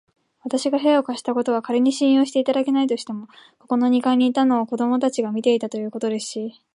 [0.43, 3.27] わたしが部屋を貸したことは、かりに信用していただけないとしても、
[3.59, 6.53] ここの二階にいたのを子どもたちが見たということですし、